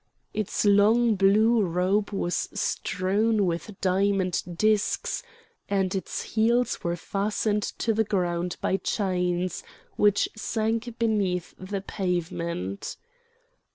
[0.33, 5.21] Its long blue robe was strewn with diamond discs,
[5.69, 9.61] and its heels were fastened to the ground by chains
[9.97, 12.97] which sank beneath the pavement.